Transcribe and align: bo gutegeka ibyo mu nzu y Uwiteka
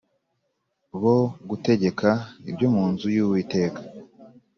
bo 1.01 1.17
gutegeka 1.49 2.09
ibyo 2.49 2.67
mu 2.75 2.83
nzu 2.91 3.07
y 3.15 3.19
Uwiteka 3.25 3.79